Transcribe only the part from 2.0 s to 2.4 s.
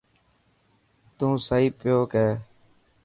ڪيهه.